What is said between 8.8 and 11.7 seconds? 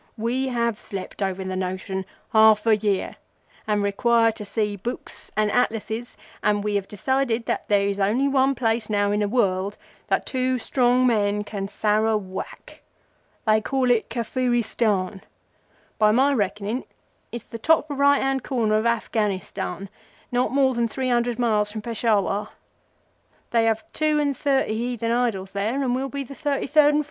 now in the world that two strong men can